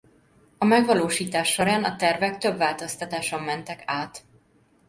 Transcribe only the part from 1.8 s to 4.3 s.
a tervek több változtatáson mentek át.